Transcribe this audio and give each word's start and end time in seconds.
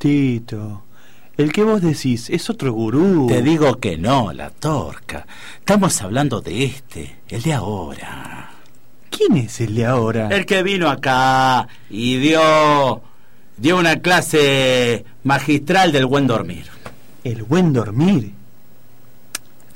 Tito, 0.00 0.84
el 1.36 1.52
que 1.52 1.62
vos 1.62 1.82
decís 1.82 2.30
es 2.30 2.48
otro 2.48 2.72
gurú. 2.72 3.26
Te 3.28 3.42
digo 3.42 3.78
que 3.78 3.98
no, 3.98 4.32
la 4.32 4.48
torca. 4.48 5.26
Estamos 5.58 6.00
hablando 6.00 6.40
de 6.40 6.64
este, 6.64 7.16
el 7.28 7.42
de 7.42 7.52
ahora. 7.52 8.50
¿Quién 9.10 9.36
es 9.36 9.60
el 9.60 9.74
de 9.74 9.84
ahora? 9.84 10.28
El 10.28 10.46
que 10.46 10.62
vino 10.62 10.88
acá 10.88 11.68
y 11.90 12.16
dio 12.16 13.02
dio 13.58 13.76
una 13.76 13.96
clase 13.96 15.04
magistral 15.22 15.92
del 15.92 16.06
buen 16.06 16.26
dormir. 16.26 16.64
¿El 17.22 17.42
buen 17.42 17.74
dormir? 17.74 18.32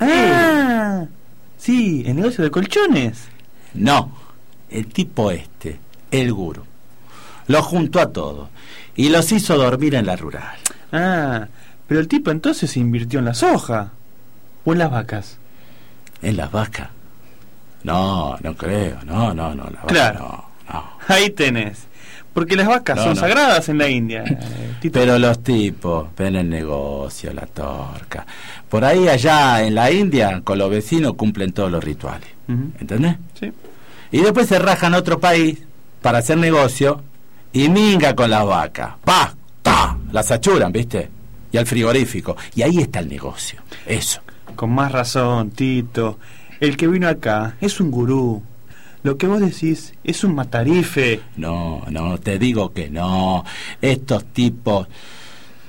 Ah, 0.00 1.04
sí, 1.58 2.02
el 2.06 2.16
negocio 2.16 2.42
de 2.44 2.50
colchones. 2.50 3.24
No, 3.74 4.10
el 4.70 4.86
tipo 4.86 5.30
este, 5.30 5.78
el 6.10 6.32
gurú. 6.32 6.62
Lo 7.46 7.62
juntó 7.62 8.00
a 8.00 8.12
todos 8.12 8.48
y 8.96 9.08
los 9.10 9.30
hizo 9.32 9.56
dormir 9.56 9.94
en 9.94 10.06
la 10.06 10.16
rural. 10.16 10.56
Ah, 10.92 11.46
pero 11.86 12.00
el 12.00 12.08
tipo 12.08 12.30
entonces 12.30 12.70
se 12.70 12.80
invirtió 12.80 13.18
en 13.18 13.24
la 13.26 13.34
soja 13.34 13.90
o 14.64 14.72
en 14.72 14.78
las 14.78 14.90
vacas. 14.90 15.38
¿En 16.22 16.36
las 16.36 16.50
vacas? 16.50 16.88
No, 17.82 18.36
no 18.42 18.54
creo, 18.56 18.96
no, 19.04 19.34
no, 19.34 19.54
no, 19.54 19.64
la 19.64 19.70
vaca 19.80 19.86
Claro. 19.88 20.18
no, 20.20 20.44
no. 20.72 20.84
Ahí 21.08 21.30
tenés. 21.30 21.86
Porque 22.32 22.56
las 22.56 22.66
vacas 22.66 22.96
No, 22.96 23.04
son 23.04 23.16
sagradas 23.16 23.68
en 23.68 23.78
la 23.78 23.88
India. 23.88 24.24
eh. 24.26 24.90
Pero 24.92 25.18
los 25.18 25.42
tipos 25.42 26.08
ven 26.16 26.34
el 26.36 26.48
negocio, 26.48 27.32
la 27.32 27.46
torca. 27.46 28.26
Por 28.68 28.84
ahí 28.84 29.06
allá 29.06 29.62
en 29.62 29.74
la 29.74 29.90
India, 29.90 30.40
con 30.42 30.58
los 30.58 30.68
vecinos 30.70 31.14
cumplen 31.14 31.52
todos 31.52 31.70
los 31.70 31.84
rituales. 31.84 32.28
¿Entendés? 32.48 33.16
Sí. 33.38 33.52
Y 34.10 34.20
después 34.20 34.48
se 34.48 34.58
rajan 34.58 34.94
a 34.94 34.98
otro 34.98 35.20
país 35.20 35.60
para 36.02 36.18
hacer 36.18 36.38
negocio 36.38 37.02
y 37.54 37.68
minga 37.68 38.14
con 38.14 38.28
las 38.28 38.44
vacas. 38.44 38.94
¡Pa! 39.04 39.32
¡Ta! 39.62 39.96
Las 40.12 40.30
achuran, 40.30 40.72
¿viste? 40.72 41.08
Y 41.52 41.56
al 41.56 41.64
frigorífico. 41.64 42.36
Y 42.54 42.62
ahí 42.62 42.78
está 42.78 42.98
el 42.98 43.08
negocio. 43.08 43.62
Eso. 43.86 44.20
Con 44.56 44.70
más 44.74 44.92
razón, 44.92 45.50
Tito. 45.50 46.18
El 46.60 46.76
que 46.76 46.88
vino 46.88 47.08
acá 47.08 47.56
es 47.60 47.80
un 47.80 47.90
gurú. 47.90 48.42
Lo 49.04 49.16
que 49.16 49.28
vos 49.28 49.40
decís 49.40 49.94
es 50.02 50.24
un 50.24 50.34
matarife. 50.34 51.20
No, 51.36 51.84
no, 51.90 52.18
te 52.18 52.38
digo 52.38 52.72
que 52.72 52.90
no. 52.90 53.44
Estos 53.80 54.24
tipos 54.26 54.88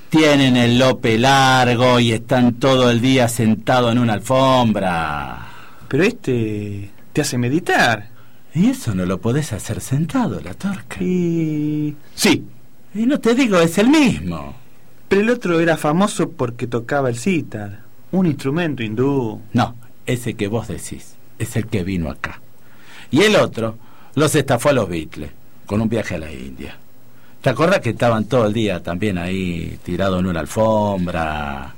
tienen 0.08 0.56
el 0.56 0.78
lope 0.78 1.18
largo 1.18 2.00
y 2.00 2.12
están 2.12 2.54
todo 2.54 2.90
el 2.90 3.00
día 3.00 3.28
sentados 3.28 3.92
en 3.92 3.98
una 3.98 4.14
alfombra. 4.14 5.46
Pero 5.86 6.02
este 6.02 6.90
te 7.12 7.20
hace 7.20 7.38
meditar. 7.38 8.15
Y 8.56 8.70
eso 8.70 8.94
no 8.94 9.04
lo 9.04 9.20
podés 9.20 9.52
hacer 9.52 9.82
sentado, 9.82 10.40
la 10.40 10.54
torca. 10.54 10.96
Y... 11.02 11.94
Sí, 12.14 12.42
Y 12.94 13.04
no 13.04 13.20
te 13.20 13.34
digo, 13.34 13.58
es 13.60 13.76
el 13.76 13.88
mismo. 13.88 14.54
pero 15.08 15.20
el 15.20 15.28
otro 15.28 15.60
era 15.60 15.76
famoso 15.76 16.30
porque 16.30 16.66
tocaba 16.66 17.10
el 17.10 17.18
sitar, 17.18 17.80
un 18.12 18.24
instrumento 18.24 18.82
hindú. 18.82 19.42
No, 19.52 19.74
ese 20.06 20.32
que 20.34 20.48
vos 20.48 20.68
decís 20.68 21.16
es 21.38 21.54
el 21.56 21.66
que 21.66 21.84
vino 21.84 22.08
acá. 22.10 22.40
Y 23.10 23.20
el 23.20 23.36
otro 23.36 23.76
los 24.14 24.34
estafó 24.34 24.70
a 24.70 24.72
los 24.72 24.88
Beatles 24.88 25.30
con 25.66 25.82
un 25.82 25.90
viaje 25.90 26.14
a 26.14 26.18
la 26.18 26.32
India. 26.32 26.78
¿Te 27.42 27.50
acordás 27.50 27.80
que 27.80 27.90
estaban 27.90 28.24
todo 28.24 28.46
el 28.46 28.54
día 28.54 28.82
también 28.82 29.18
ahí 29.18 29.78
tirados 29.84 30.18
en 30.20 30.26
una 30.26 30.40
alfombra? 30.40 31.74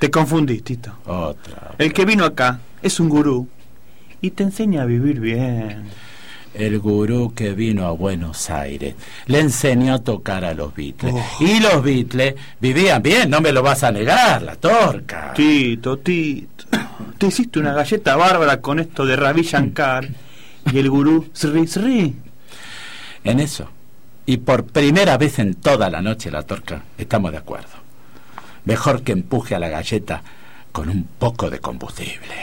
Te 0.00 0.10
confundís, 0.10 0.64
Tito. 0.64 0.92
Otra. 1.06 1.74
El 1.78 1.92
que 1.92 2.04
vino 2.04 2.24
acá 2.24 2.58
es 2.82 2.98
un 2.98 3.08
gurú 3.08 3.48
y 4.20 4.30
te 4.30 4.42
enseña 4.42 4.82
a 4.82 4.86
vivir 4.86 5.20
bien. 5.20 5.84
El 6.54 6.78
gurú 6.80 7.34
que 7.34 7.52
vino 7.52 7.86
a 7.86 7.92
Buenos 7.92 8.50
Aires 8.50 8.94
le 9.26 9.40
enseñó 9.40 9.94
a 9.94 9.98
tocar 9.98 10.44
a 10.44 10.54
los 10.54 10.74
Beatles. 10.74 11.14
Oh. 11.14 11.44
Y 11.44 11.60
los 11.60 11.82
Beatles 11.82 12.34
vivían 12.60 13.02
bien, 13.02 13.30
no 13.30 13.40
me 13.40 13.52
lo 13.52 13.62
vas 13.62 13.84
a 13.84 13.92
negar, 13.92 14.42
la 14.42 14.56
torca. 14.56 15.32
Tito, 15.34 15.98
Tito, 15.98 16.64
te 17.16 17.26
hiciste 17.26 17.58
una 17.58 17.74
galleta 17.74 18.16
bárbara 18.16 18.60
con 18.60 18.80
esto 18.80 19.04
de 19.04 19.16
Ravi 19.16 19.42
Shankar 19.42 20.08
y 20.72 20.78
el 20.78 20.90
gurú 20.90 21.28
Sri 21.32 21.66
Sri. 21.66 22.16
En 23.24 23.40
eso. 23.40 23.68
Y 24.26 24.38
por 24.38 24.64
primera 24.64 25.16
vez 25.16 25.38
en 25.38 25.54
toda 25.54 25.88
la 25.88 26.02
noche, 26.02 26.30
la 26.30 26.42
torca, 26.42 26.82
estamos 26.98 27.32
de 27.32 27.38
acuerdo. 27.38 27.68
Mejor 28.64 29.02
que 29.02 29.12
empuje 29.12 29.54
a 29.54 29.58
la 29.58 29.68
galleta 29.68 30.22
con 30.72 30.88
un 30.88 31.04
poco 31.18 31.48
de 31.48 31.60
combustible. 31.60 32.34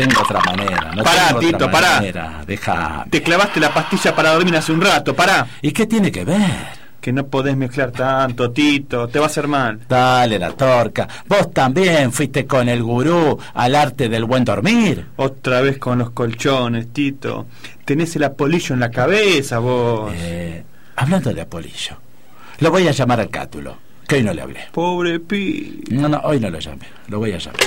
Tengo 0.00 0.22
otra 0.22 0.40
manera. 0.46 0.92
No 0.96 1.02
Pará, 1.04 1.26
tengo 1.28 1.38
otra 1.38 1.48
Tito, 1.58 1.70
pará. 1.70 1.94
manera. 1.96 2.42
Deja. 2.46 3.04
Te 3.10 3.22
clavaste 3.22 3.60
la 3.60 3.72
pastilla 3.74 4.14
para 4.14 4.32
dormir 4.34 4.56
hace 4.56 4.72
un 4.72 4.80
rato, 4.80 5.14
pará. 5.14 5.46
¿Y 5.62 5.72
qué 5.72 5.86
tiene 5.86 6.10
que 6.10 6.24
ver? 6.24 6.80
Que 7.00 7.12
no 7.12 7.26
podés 7.26 7.56
mezclar 7.56 7.90
tanto, 7.92 8.50
Tito, 8.50 9.08
te 9.08 9.18
va 9.18 9.26
a 9.26 9.28
hacer 9.28 9.48
mal. 9.48 9.80
Dale, 9.88 10.38
la 10.38 10.50
torca. 10.52 11.08
Vos 11.26 11.52
también 11.52 12.12
fuiste 12.12 12.46
con 12.46 12.68
el 12.68 12.82
gurú 12.82 13.38
al 13.54 13.74
arte 13.74 14.08
del 14.08 14.24
buen 14.24 14.44
dormir. 14.44 15.06
Otra 15.16 15.60
vez 15.62 15.78
con 15.78 15.98
los 15.98 16.10
colchones, 16.10 16.92
Tito. 16.92 17.46
Tenés 17.84 18.14
el 18.16 18.24
apolillo 18.24 18.74
en 18.74 18.80
la 18.80 18.90
cabeza, 18.90 19.58
vos. 19.58 20.12
Eh, 20.14 20.62
hablando 20.96 21.32
de 21.32 21.40
Apolillo, 21.40 21.96
lo 22.60 22.70
voy 22.70 22.86
a 22.86 22.92
llamar 22.92 23.20
al 23.20 23.30
cátulo, 23.30 23.76
que 24.06 24.16
hoy 24.16 24.22
no 24.22 24.32
le 24.34 24.42
hablé. 24.42 24.60
Pobre 24.72 25.20
Pi. 25.20 25.82
No, 25.90 26.08
no, 26.08 26.20
hoy 26.24 26.38
no 26.38 26.50
lo 26.50 26.58
llamé, 26.58 26.86
lo 27.08 27.18
voy 27.18 27.32
a 27.32 27.38
llamar. 27.38 27.60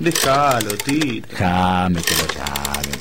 Déjalo, 0.00 0.76
Tito. 0.76 1.28
Déjame 1.28 2.00
que 2.02 2.14
lo 2.14 2.26
llame 2.34 2.92
un 2.92 3.00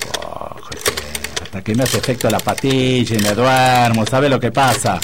che. 0.69 1.43
hasta 1.43 1.61
que 1.61 1.75
me 1.75 1.83
hace 1.83 1.97
efecto 1.97 2.29
la 2.29 2.39
patilla 2.39 3.15
y 3.15 3.21
me 3.21 3.33
duermo, 3.33 4.05
¿sabe 4.05 4.27
lo 4.29 4.39
que 4.39 4.51
pasa? 4.51 4.99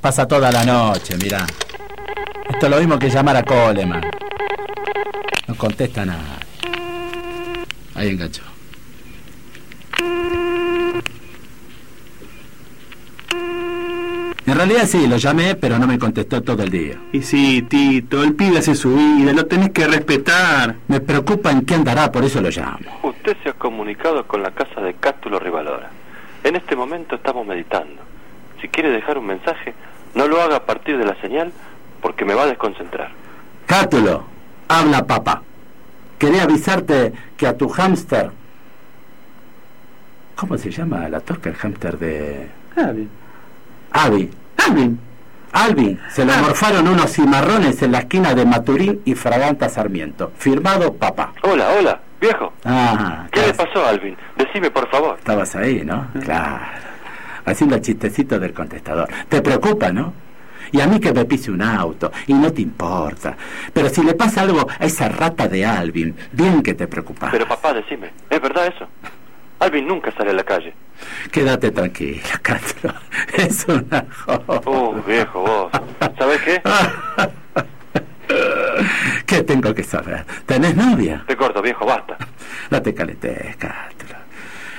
Pasa 0.00 0.28
toda 0.28 0.52
la 0.52 0.64
noche, 0.64 1.16
mirá. 1.16 1.46
Esto 2.48 2.66
es 2.66 2.70
lo 2.70 2.78
mismo 2.78 2.98
que 2.98 3.08
llamar 3.08 3.36
a 3.36 3.42
Coleman. 3.42 4.02
No 5.48 5.54
contesta 5.56 6.04
nada. 6.04 6.38
Ahí 7.94 8.10
enganchó. 8.10 8.42
En 14.56 14.60
realidad 14.60 14.86
sí, 14.86 15.06
lo 15.06 15.18
llamé, 15.18 15.54
pero 15.54 15.78
no 15.78 15.86
me 15.86 15.98
contestó 15.98 16.42
todo 16.42 16.62
el 16.62 16.70
día. 16.70 16.96
Y 17.12 17.20
sí, 17.20 17.60
Tito, 17.68 18.22
el 18.22 18.34
pibe 18.34 18.56
hace 18.56 18.74
su 18.74 18.96
vida, 18.96 19.34
lo 19.34 19.44
tenés 19.44 19.68
que 19.68 19.86
respetar. 19.86 20.76
Me 20.88 20.98
preocupa 20.98 21.50
en 21.50 21.66
qué 21.66 21.74
andará, 21.74 22.10
por 22.10 22.24
eso 22.24 22.40
lo 22.40 22.48
llamo. 22.48 22.78
Usted 23.02 23.36
se 23.42 23.50
ha 23.50 23.52
comunicado 23.52 24.26
con 24.26 24.42
la 24.42 24.52
casa 24.52 24.80
de 24.80 24.94
Cátulo 24.94 25.38
Rivalora. 25.38 25.90
En 26.42 26.56
este 26.56 26.74
momento 26.74 27.16
estamos 27.16 27.46
meditando. 27.46 28.00
Si 28.62 28.68
quiere 28.68 28.88
dejar 28.92 29.18
un 29.18 29.26
mensaje, 29.26 29.74
no 30.14 30.26
lo 30.26 30.40
haga 30.40 30.56
a 30.56 30.64
partir 30.64 30.96
de 30.96 31.04
la 31.04 31.20
señal 31.20 31.52
porque 32.00 32.24
me 32.24 32.32
va 32.32 32.44
a 32.44 32.46
desconcentrar. 32.46 33.10
Cátulo, 33.66 34.24
habla 34.68 35.06
papá. 35.06 35.42
Quería 36.18 36.44
avisarte 36.44 37.12
que 37.36 37.46
a 37.46 37.58
tu 37.58 37.68
hámster... 37.68 38.30
¿Cómo 40.34 40.56
se 40.56 40.70
llama 40.70 41.10
la 41.10 41.20
torca 41.20 41.50
el 41.50 41.56
hámster 41.56 41.98
de... 41.98 42.48
Ah, 43.92 44.08
bien. 44.08 44.45
Alvin. 44.66 44.98
Alvin, 45.52 45.98
se 46.10 46.24
le 46.24 46.32
Ah. 46.32 46.42
morfaron 46.42 46.86
unos 46.88 47.10
cimarrones 47.12 47.80
en 47.82 47.92
la 47.92 47.98
esquina 48.00 48.34
de 48.34 48.44
Maturín 48.44 49.00
y 49.04 49.14
Fraganta 49.14 49.68
Sarmiento. 49.68 50.32
Firmado 50.36 50.92
papá. 50.94 51.32
Hola, 51.42 51.68
hola, 51.78 52.00
viejo. 52.20 52.52
Ah, 52.64 53.26
¿Qué 53.30 53.40
le 53.46 53.54
pasó 53.54 53.86
Alvin? 53.86 54.16
Decime, 54.36 54.70
por 54.70 54.88
favor. 54.90 55.16
Estabas 55.18 55.54
ahí, 55.56 55.82
¿no? 55.84 56.08
Claro. 56.22 56.64
Haciendo 57.46 57.76
el 57.76 57.82
chistecito 57.82 58.38
del 58.38 58.52
contestador. 58.52 59.08
Te 59.28 59.40
preocupa, 59.40 59.92
¿no? 59.92 60.12
Y 60.72 60.80
a 60.80 60.86
mí 60.88 60.98
que 60.98 61.12
me 61.12 61.24
pise 61.24 61.52
un 61.52 61.62
auto, 61.62 62.10
y 62.26 62.34
no 62.34 62.52
te 62.52 62.60
importa. 62.60 63.36
Pero 63.72 63.88
si 63.88 64.02
le 64.02 64.14
pasa 64.14 64.42
algo 64.42 64.66
a 64.80 64.84
esa 64.84 65.08
rata 65.08 65.46
de 65.46 65.64
Alvin, 65.64 66.14
bien 66.32 66.60
que 66.62 66.74
te 66.74 66.88
preocupa. 66.88 67.28
Pero 67.30 67.46
papá, 67.46 67.72
decime, 67.72 68.10
¿es 68.28 68.40
verdad 68.40 68.66
eso? 68.66 68.88
Alvin 69.58 69.86
nunca 69.86 70.10
sale 70.12 70.30
a 70.30 70.34
la 70.34 70.44
calle. 70.44 70.72
Quédate 71.30 71.70
tranquila, 71.70 72.22
Castro. 72.42 72.92
Es 73.34 73.66
una 73.68 74.04
joda. 74.24 74.60
Oh, 74.64 74.94
viejo, 75.06 75.40
vos. 75.42 75.70
¿Sabés 76.18 76.40
qué? 76.42 76.62
¿Qué 79.26 79.42
tengo 79.42 79.74
que 79.74 79.82
saber? 79.82 80.24
¿Tenés 80.46 80.76
novia? 80.76 81.24
Te 81.26 81.36
corto, 81.36 81.62
viejo, 81.62 81.86
basta. 81.86 82.16
No 82.70 82.82
te 82.82 82.94
caletes, 82.94 83.56
Castro. 83.56 84.16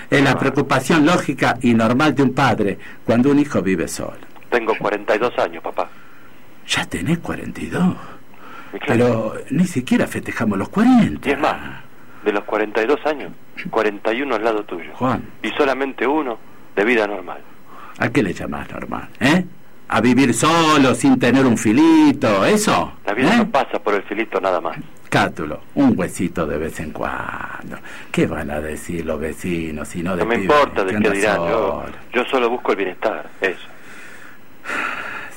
Es 0.10 0.22
la 0.22 0.38
preocupación 0.38 1.06
lógica 1.06 1.58
y 1.62 1.74
normal 1.74 2.16
de 2.16 2.24
un 2.24 2.34
padre 2.34 2.78
cuando 3.04 3.30
un 3.30 3.40
hijo 3.40 3.62
vive 3.62 3.88
solo. 3.88 4.18
Tengo 4.50 4.74
42 4.78 5.38
años, 5.40 5.64
papá. 5.64 5.90
Ya 6.68 6.86
tenés 6.86 7.20
42. 7.20 7.96
Y 8.74 8.80
claro, 8.80 8.86
Pero 8.88 9.34
ni 9.52 9.66
siquiera 9.66 10.08
festejamos 10.08 10.58
los 10.58 10.70
40. 10.70 11.28
Y 11.28 11.32
es 11.34 11.40
más, 11.40 11.56
de 12.28 12.34
los 12.34 12.44
42 12.44 13.06
años, 13.06 13.32
41 13.70 14.36
al 14.36 14.44
lado 14.44 14.64
tuyo. 14.66 14.92
Juan, 14.96 15.24
Y 15.42 15.50
solamente 15.52 16.06
uno 16.06 16.38
de 16.76 16.84
vida 16.84 17.08
normal. 17.08 17.40
¿a 18.00 18.10
qué 18.10 18.22
le 18.22 18.34
llamás 18.34 18.70
normal? 18.70 19.08
¿Eh? 19.22 19.46
¿A 19.88 20.02
vivir 20.02 20.34
solo, 20.34 20.94
sin 20.94 21.18
tener 21.18 21.46
un 21.46 21.58
filito? 21.58 22.46
¿Eso? 22.46 22.92
La 23.06 23.14
vida 23.14 23.34
¿Eh? 23.34 23.38
no 23.38 23.50
pasa 23.50 23.80
por 23.80 23.94
el 23.94 24.04
filito 24.04 24.42
nada 24.42 24.60
más. 24.60 24.78
Cátulo, 25.10 25.62
un 25.76 25.98
huesito 25.98 26.46
de 26.46 26.58
vez 26.58 26.78
en 26.82 26.92
cuando. 26.92 27.78
¿Qué 28.12 28.28
van 28.28 28.52
a 28.52 28.60
decir 28.60 29.06
los 29.06 29.22
vecinos 29.22 29.88
si 29.88 30.04
no 30.04 30.18
de 30.18 30.24
No 30.24 30.30
me 30.30 30.36
importa 30.36 30.84
de 30.84 31.00
qué 31.02 31.10
dirán. 31.10 31.38
Yo, 31.38 31.86
yo 32.12 32.26
solo 32.26 32.50
busco 32.50 32.72
el 32.74 32.78
bienestar, 32.78 33.26
eso. 33.40 33.68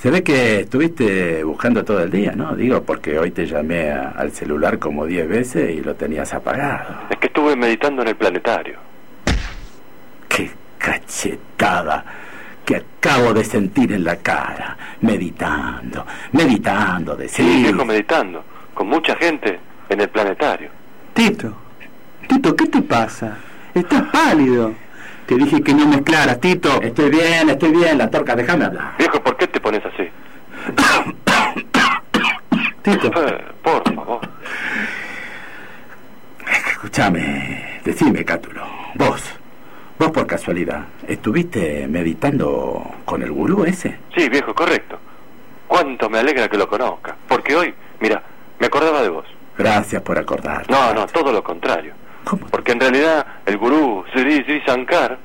Se 0.00 0.10
ve 0.10 0.22
que 0.22 0.60
estuviste 0.60 1.44
buscando 1.44 1.84
todo 1.84 2.02
el 2.02 2.10
día, 2.10 2.32
¿no? 2.34 2.56
Digo, 2.56 2.82
porque 2.82 3.18
hoy 3.18 3.32
te 3.32 3.46
llamé 3.46 3.90
a- 3.90 4.10
al 4.16 4.32
celular 4.32 4.78
como 4.78 5.04
diez 5.04 5.28
veces 5.28 5.76
y 5.76 5.82
lo 5.82 5.94
tenías 5.94 6.32
apagado. 6.32 6.94
Es 7.10 7.18
que 7.18 7.26
estuve 7.26 7.54
meditando 7.54 8.00
en 8.02 8.08
el 8.08 8.16
planetario. 8.16 8.78
¡Qué 10.28 10.50
cachetada! 10.78 12.04
que 12.64 12.76
acabo 12.76 13.34
de 13.34 13.42
sentir 13.42 13.90
en 13.92 14.04
la 14.04 14.16
cara. 14.16 14.76
Meditando, 15.00 16.06
meditando, 16.30 17.16
Sí, 17.16 17.22
decir. 17.22 17.44
viejo 17.64 17.84
meditando, 17.84 18.44
con 18.74 18.86
mucha 18.86 19.16
gente 19.16 19.58
en 19.88 20.00
el 20.00 20.08
planetario. 20.08 20.70
Tito, 21.12 21.52
Tito, 22.28 22.54
¿qué 22.54 22.66
te 22.66 22.80
pasa? 22.82 23.38
Estás 23.74 24.02
pálido. 24.12 24.72
Te 25.30 25.36
dije 25.36 25.62
que 25.62 25.72
no 25.72 25.86
mezclaras, 25.86 26.40
Tito. 26.40 26.82
Estoy 26.82 27.08
bien, 27.08 27.48
estoy 27.50 27.70
bien, 27.70 27.96
la 27.98 28.10
torca, 28.10 28.34
déjame 28.34 28.64
hablar. 28.64 28.94
Viejo, 28.98 29.22
¿por 29.22 29.36
qué 29.36 29.46
te 29.46 29.60
pones 29.60 29.80
así? 29.86 30.02
Tito, 32.82 33.26
Eh, 33.28 33.44
por 33.62 33.94
favor. 33.94 34.20
Escúchame, 36.72 37.78
decime, 37.84 38.24
Cátulo, 38.24 38.66
vos, 38.96 39.22
vos 40.00 40.10
por 40.10 40.26
casualidad, 40.26 40.86
¿estuviste 41.06 41.86
meditando 41.86 42.84
con 43.04 43.22
el 43.22 43.30
gurú 43.30 43.64
ese? 43.64 43.98
Sí, 44.16 44.28
viejo, 44.28 44.52
correcto. 44.52 44.98
Cuánto 45.68 46.10
me 46.10 46.18
alegra 46.18 46.48
que 46.48 46.58
lo 46.58 46.68
conozca. 46.68 47.14
Porque 47.28 47.54
hoy, 47.54 47.72
mira, 48.00 48.20
me 48.58 48.66
acordaba 48.66 49.00
de 49.00 49.10
vos. 49.10 49.26
Gracias 49.56 50.02
por 50.02 50.18
acordarte. 50.18 50.72
No, 50.72 50.92
no, 50.92 51.06
todo 51.06 51.30
lo 51.30 51.44
contrario. 51.44 51.92
¿Cómo? 52.24 52.46
Porque 52.46 52.72
en 52.72 52.80
realidad 52.80 53.26
el 53.46 53.58
gurú 53.58 54.04
Sri 54.12 54.42
Sri 54.44 54.62
Shankar 54.66 55.18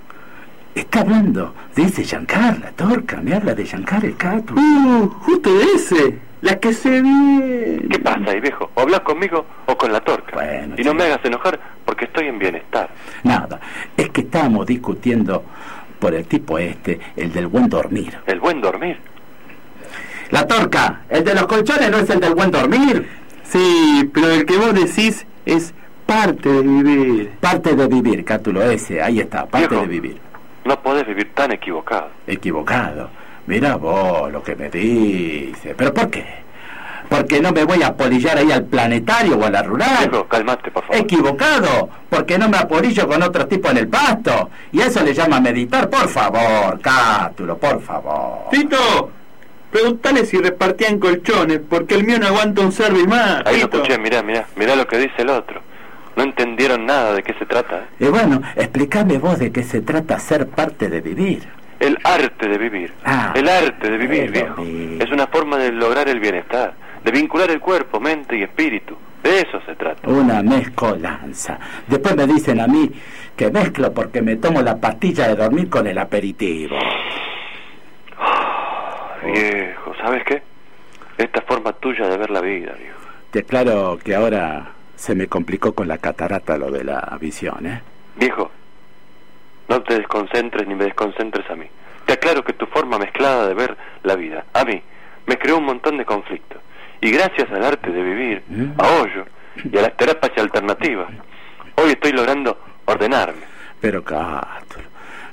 Está 0.75 0.99
hablando 0.99 1.55
de 1.73 1.83
ese 1.83 2.03
Shankar, 2.03 2.59
la 2.59 2.71
torca, 2.71 3.21
me 3.21 3.33
habla 3.33 3.55
de 3.55 3.63
Shankar 3.63 4.03
el 4.03 4.17
Cátulo. 4.17 4.59
Uh, 4.59 5.09
justo 5.21 5.57
de 5.57 5.63
ese. 5.73 6.19
La 6.41 6.59
que 6.59 6.73
se 6.73 7.01
ve. 7.01 7.87
¿Qué 7.89 7.99
pasa 7.99 8.19
ahí, 8.27 8.41
viejo? 8.41 8.69
O 8.75 8.81
hablas 8.81 8.99
conmigo 8.99 9.45
o 9.67 9.77
con 9.77 9.93
la 9.93 10.01
torca. 10.01 10.33
Bueno, 10.33 10.75
y 10.77 10.83
no 10.83 10.93
me 10.93 11.05
hagas 11.05 11.23
enojar 11.23 11.57
porque 11.85 12.05
estoy 12.05 12.27
en 12.27 12.37
bienestar. 12.39 12.89
Nada, 13.23 13.61
es 13.95 14.09
que 14.09 14.21
estábamos 14.21 14.67
discutiendo 14.67 15.45
por 15.97 16.13
el 16.13 16.25
tipo 16.25 16.59
este, 16.59 16.99
el 17.15 17.31
del 17.31 17.47
buen 17.47 17.69
dormir. 17.69 18.13
El 18.25 18.41
buen 18.41 18.59
dormir. 18.59 18.99
La 20.31 20.45
torca, 20.45 21.03
el 21.07 21.23
de 21.23 21.35
los 21.35 21.47
colchones 21.47 21.89
no 21.89 21.99
es 21.99 22.09
el 22.09 22.19
del 22.19 22.35
buen 22.35 22.51
dormir. 22.51 23.07
Sí, 23.43 24.09
pero 24.13 24.29
el 24.29 24.45
que 24.45 24.57
vos 24.57 24.73
decís 24.73 25.25
es 25.45 25.73
parte 26.05 26.49
de 26.49 26.61
vivir. 26.61 27.31
Parte 27.39 27.75
de 27.75 27.87
vivir, 27.87 28.23
Cátulo, 28.23 28.61
ese, 28.63 29.01
ahí 29.01 29.19
está, 29.19 29.45
parte 29.45 29.75
de 29.75 29.85
vivir. 29.87 30.21
No 30.63 30.79
podés 30.81 31.05
vivir 31.05 31.31
tan 31.33 31.51
equivocado. 31.51 32.09
Equivocado. 32.27 33.09
Mira 33.47 33.75
vos 33.75 34.31
lo 34.31 34.41
que 34.41 34.55
me 34.55 34.69
dice. 34.69 35.75
¿Pero 35.77 35.93
por 35.93 36.09
qué? 36.09 36.25
Porque 37.07 37.39
no 37.39 37.51
me 37.51 37.63
voy 37.63 37.83
a 37.83 37.87
apolillar 37.89 38.39
ahí 38.39 38.51
al 38.51 38.63
planetario 38.65 39.37
o 39.37 39.45
a 39.45 39.51
la 39.51 39.61
rural. 39.61 40.25
Calmate, 40.27 40.71
por 40.71 40.83
favor. 40.83 40.97
Equivocado, 40.97 41.89
porque 42.09 42.39
no 42.39 42.49
me 42.49 42.57
apolillo 42.57 43.07
con 43.07 43.21
otro 43.21 43.45
tipo 43.47 43.69
en 43.69 43.77
el 43.77 43.87
pasto. 43.87 44.49
Y 44.71 44.81
eso 44.81 45.03
le 45.03 45.13
llama 45.13 45.39
meditar, 45.39 45.87
por 45.87 46.07
favor, 46.09 46.79
Cátulo, 46.81 47.59
por 47.59 47.79
favor. 47.83 48.49
Tito, 48.49 49.11
preguntale 49.69 50.25
si 50.25 50.37
repartían 50.37 50.97
colchones, 50.97 51.59
porque 51.69 51.93
el 51.93 52.05
mío 52.05 52.17
no 52.17 52.25
aguanta 52.25 52.61
un 52.61 52.71
service 52.71 53.07
más. 53.07 53.43
Ahí 53.45 53.59
lo 53.61 53.69
Tito. 53.69 53.83
escuché, 53.83 53.99
mirá, 53.99 54.23
mirá, 54.23 54.47
mirá 54.55 54.75
lo 54.75 54.87
que 54.87 54.97
dice 54.97 55.21
el 55.21 55.29
otro. 55.29 55.61
No 56.15 56.23
entendieron 56.23 56.85
nada 56.85 57.13
de 57.13 57.23
qué 57.23 57.33
se 57.33 57.45
trata. 57.45 57.87
Y 57.99 58.05
bueno, 58.05 58.41
explícame 58.55 59.17
vos 59.17 59.39
de 59.39 59.51
qué 59.51 59.63
se 59.63 59.81
trata 59.81 60.17
ser 60.19 60.47
parte 60.47 60.89
de 60.89 61.01
vivir. 61.01 61.47
El 61.79 61.97
arte 62.03 62.47
de 62.47 62.57
vivir. 62.57 62.93
Ah, 63.03 63.33
el 63.35 63.49
arte 63.49 63.89
de 63.91 63.97
vivir, 63.97 64.31
viejo. 64.31 64.63
Es 65.03 65.11
una 65.11 65.27
forma 65.27 65.57
de 65.57 65.71
lograr 65.73 66.07
el 66.07 66.19
bienestar, 66.19 66.73
de 67.03 67.11
vincular 67.11 67.51
el 67.51 67.59
cuerpo, 67.59 67.99
mente 67.99 68.37
y 68.37 68.43
espíritu. 68.43 68.95
De 69.21 69.41
eso 69.41 69.59
se 69.65 69.75
trata. 69.75 70.07
Una 70.07 70.41
mezcolanza. 70.41 71.59
Después 71.87 72.15
me 72.15 72.27
dicen 72.27 72.61
a 72.61 72.67
mí 72.67 72.91
que 73.35 73.51
mezclo 73.51 73.91
porque 73.93 74.21
me 74.21 74.37
tomo 74.37 74.61
la 74.61 74.77
pastilla 74.77 75.27
de 75.27 75.35
dormir 75.35 75.69
con 75.69 75.85
el 75.87 75.97
aperitivo. 75.97 76.77
Viejo, 79.25 79.93
¿sabes 79.97 80.23
qué? 80.25 80.43
Esta 81.17 81.41
forma 81.41 81.73
tuya 81.73 82.07
de 82.07 82.17
ver 82.17 82.29
la 82.29 82.41
vida, 82.41 82.73
viejo. 82.73 82.99
Te 83.31 83.39
aclaro 83.39 83.97
que 84.01 84.15
ahora 84.15 84.74
se 84.95 85.15
me 85.15 85.27
complicó 85.27 85.73
con 85.73 85.87
la 85.87 85.97
catarata 85.97 86.57
lo 86.57 86.71
de 86.71 86.83
la 86.83 87.17
visión, 87.19 87.65
¿eh? 87.65 87.81
Viejo, 88.15 88.49
no 89.67 89.81
te 89.81 89.95
desconcentres 89.97 90.67
ni 90.67 90.75
me 90.75 90.85
desconcentres 90.85 91.49
a 91.49 91.55
mí. 91.55 91.65
Te 92.05 92.13
aclaro 92.13 92.43
que 92.43 92.53
tu 92.53 92.65
forma 92.67 92.97
mezclada 92.99 93.47
de 93.47 93.53
ver 93.53 93.75
la 94.03 94.15
vida, 94.15 94.45
a 94.53 94.63
mí, 94.63 94.81
me 95.25 95.37
creó 95.37 95.57
un 95.57 95.65
montón 95.65 95.97
de 95.97 96.05
conflictos. 96.05 96.59
Y 97.01 97.11
gracias 97.11 97.51
al 97.51 97.63
arte 97.63 97.91
de 97.91 98.01
vivir, 98.01 98.43
Mm. 98.47 98.71
a 98.79 98.87
Hoyo 99.01 99.25
y 99.71 99.77
a 99.77 99.81
las 99.81 99.97
terapias 99.97 100.37
alternativas, 100.37 101.07
hoy 101.75 101.89
estoy 101.91 102.11
logrando 102.13 102.57
ordenarme. 102.85 103.41
Pero 103.81 104.03
Cátulo, 104.03 104.85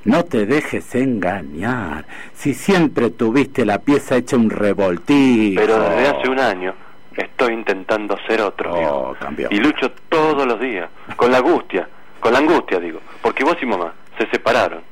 no 0.04 0.24
te 0.24 0.46
dejes 0.46 0.94
engañar. 0.94 2.04
Si 2.34 2.54
siempre 2.54 3.10
tuviste 3.10 3.64
la 3.64 3.78
pieza 3.78 4.16
hecha 4.16 4.36
un 4.36 4.50
revoltijo. 4.50 5.60
Pero 5.60 5.78
desde 5.78 6.08
hace 6.08 6.28
un 6.28 6.40
año 6.40 6.74
estoy 7.16 7.54
intentando 7.54 8.16
ser 8.26 8.40
otro, 8.40 8.72
Oh. 8.74 9.14
Y 9.50 9.58
lucho 9.58 9.90
todos 10.08 10.46
los 10.46 10.60
días, 10.60 10.88
con 11.16 11.30
la 11.30 11.38
angustia, 11.38 11.88
con 12.20 12.32
la 12.32 12.38
angustia 12.38 12.78
digo, 12.78 13.00
porque 13.20 13.44
vos 13.44 13.56
y 13.60 13.66
mamá 13.66 13.92
se 14.18 14.26
separaron. 14.30 14.82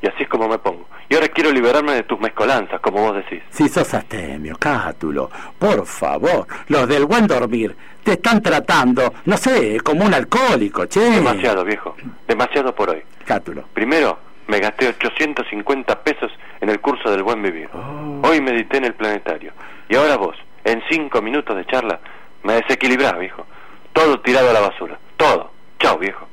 Y 0.00 0.06
así 0.06 0.22
es 0.22 0.28
como 0.28 0.48
me 0.48 0.58
pongo. 0.58 0.86
Y 1.08 1.14
ahora 1.14 1.28
quiero 1.28 1.50
liberarme 1.50 1.92
de 1.94 2.02
tus 2.04 2.20
mezcolanzas, 2.20 2.80
como 2.80 3.00
vos 3.00 3.16
decís. 3.16 3.42
Si 3.50 3.68
sos 3.68 3.92
astemio, 3.94 4.56
Cátulo, 4.58 5.30
por 5.58 5.84
favor, 5.86 6.46
los 6.68 6.86
del 6.86 7.04
buen 7.06 7.26
dormir 7.26 7.74
te 8.04 8.12
están 8.12 8.40
tratando, 8.40 9.12
no 9.24 9.36
sé, 9.36 9.80
como 9.80 10.04
un 10.04 10.14
alcohólico, 10.14 10.86
che. 10.86 11.00
Demasiado, 11.00 11.64
viejo. 11.64 11.96
Demasiado 12.26 12.74
por 12.74 12.90
hoy. 12.90 13.02
Cátulo. 13.24 13.64
Primero, 13.74 14.18
me 14.46 14.60
gasté 14.60 14.88
850 14.88 16.02
pesos 16.02 16.30
en 16.60 16.68
el 16.68 16.80
curso 16.80 17.10
del 17.10 17.22
buen 17.22 17.42
vivir. 17.42 17.68
Oh. 17.74 18.20
Hoy 18.28 18.40
medité 18.40 18.78
en 18.78 18.84
el 18.84 18.94
planetario. 18.94 19.52
Y 19.88 19.96
ahora 19.96 20.16
vos, 20.16 20.36
en 20.64 20.82
cinco 20.90 21.22
minutos 21.22 21.56
de 21.56 21.66
charla, 21.66 22.00
me 22.42 22.54
desequilibrás, 22.54 23.18
viejo. 23.18 23.46
Todo 23.92 24.20
tirado 24.20 24.50
a 24.50 24.52
la 24.52 24.60
basura. 24.60 24.98
Todo. 25.16 25.50
Chao, 25.78 25.98
viejo. 25.98 26.28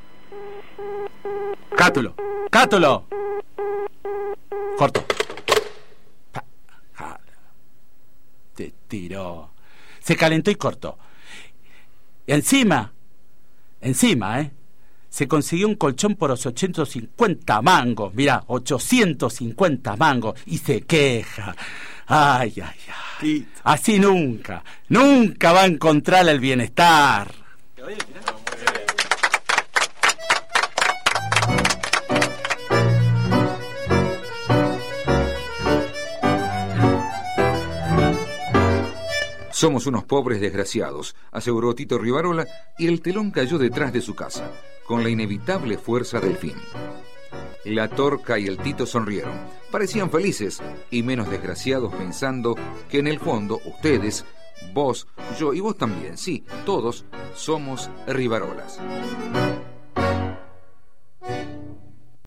Cátulo, 1.75 2.15
Cátulo. 2.49 3.05
Corto. 4.77 5.05
Te 8.55 8.73
tiró. 8.87 9.51
Se 9.99 10.15
calentó 10.15 10.49
y 10.49 10.55
cortó. 10.55 10.97
Y 12.25 12.31
encima, 12.31 12.93
encima, 13.81 14.39
¿eh? 14.39 14.51
Se 15.09 15.27
consiguió 15.27 15.67
un 15.67 15.75
colchón 15.75 16.15
por 16.15 16.29
los 16.29 16.45
850 16.45 17.61
mangos. 17.61 18.13
Mirá, 18.13 18.43
850 18.47 19.95
mangos. 19.95 20.41
Y 20.45 20.57
se 20.57 20.81
queja. 20.81 21.55
Ay, 22.07 22.53
ay, 22.57 22.63
ay. 22.63 22.75
Tito. 23.19 23.61
Así 23.63 23.97
nunca, 23.97 24.63
nunca 24.89 25.51
va 25.51 25.61
a 25.61 25.65
encontrar 25.65 26.27
el 26.29 26.39
bienestar. 26.39 27.33
Somos 39.51 39.87
unos 39.87 40.03
pobres 40.03 40.41
desgraciados, 40.41 41.15
aseguró 41.31 41.73
Tito 41.73 41.97
Rivarola, 41.97 42.45
y 42.77 42.87
el 42.87 43.01
telón 43.01 43.31
cayó 43.31 43.57
detrás 43.57 43.93
de 43.93 44.01
su 44.01 44.13
casa, 44.13 44.51
con 44.85 45.01
la 45.01 45.09
inevitable 45.09 45.77
fuerza 45.77 46.19
del 46.19 46.35
fin. 46.35 46.55
La 47.63 47.87
torca 47.87 48.37
y 48.37 48.47
el 48.47 48.57
Tito 48.57 48.85
sonrieron. 48.85 49.33
Parecían 49.75 50.09
felices 50.09 50.61
y 50.89 51.03
menos 51.03 51.29
desgraciados 51.29 51.93
pensando 51.93 52.55
que 52.89 52.99
en 52.99 53.07
el 53.07 53.19
fondo 53.19 53.59
ustedes, 53.65 54.23
vos, 54.73 55.05
yo 55.37 55.53
y 55.53 55.59
vos 55.59 55.77
también, 55.77 56.17
sí, 56.17 56.45
todos 56.65 57.03
somos 57.35 57.89
Rivarolas. 58.07 58.79